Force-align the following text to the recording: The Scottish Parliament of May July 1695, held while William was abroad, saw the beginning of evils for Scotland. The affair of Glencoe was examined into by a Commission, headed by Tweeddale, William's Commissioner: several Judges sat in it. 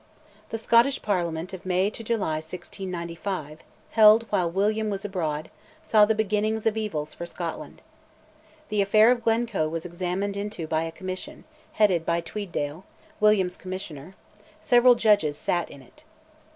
The 0.49 0.57
Scottish 0.57 1.03
Parliament 1.03 1.53
of 1.53 1.63
May 1.63 1.91
July 1.91 2.37
1695, 2.37 3.59
held 3.91 4.23
while 4.31 4.49
William 4.49 4.89
was 4.89 5.05
abroad, 5.05 5.51
saw 5.83 6.05
the 6.05 6.15
beginning 6.15 6.55
of 6.57 6.75
evils 6.75 7.13
for 7.13 7.27
Scotland. 7.27 7.83
The 8.69 8.81
affair 8.81 9.11
of 9.11 9.21
Glencoe 9.21 9.69
was 9.69 9.85
examined 9.85 10.35
into 10.35 10.65
by 10.65 10.85
a 10.85 10.91
Commission, 10.91 11.43
headed 11.73 12.03
by 12.03 12.19
Tweeddale, 12.19 12.83
William's 13.19 13.57
Commissioner: 13.57 14.15
several 14.59 14.95
Judges 14.95 15.37
sat 15.37 15.69
in 15.69 15.83
it. 15.83 16.03